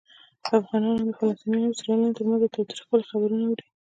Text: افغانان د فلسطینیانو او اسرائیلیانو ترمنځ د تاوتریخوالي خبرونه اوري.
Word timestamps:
افغانان 0.59 0.97
د 1.05 1.09
فلسطینیانو 1.17 1.67
او 1.69 1.73
اسرائیلیانو 1.75 2.15
ترمنځ 2.17 2.39
د 2.41 2.45
تاوتریخوالي 2.55 3.05
خبرونه 3.11 3.43
اوري. 3.47 3.63